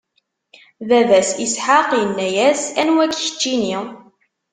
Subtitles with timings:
[0.87, 3.77] Baba-s Isḥaq inna-yas: Anwa-k, keččini?